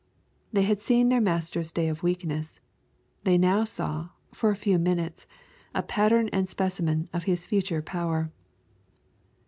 They 0.51 0.63
had 0.63 0.81
seen 0.81 1.09
their 1.09 1.21
Master's 1.21 1.71
day 1.71 1.87
of 1.87 2.01
weakness. 2.01 2.59
They 3.23 3.37
now 3.37 3.65
saw, 3.65 4.09
for 4.33 4.49
a 4.49 4.55
few 4.55 4.79
minutes, 4.79 5.27
a 5.75 5.83
pattern 5.83 6.27
and 6.29 6.49
specimen 6.49 7.07
of 7.13 7.25
His 7.25 7.45
future 7.45 7.83
power. 7.83 8.31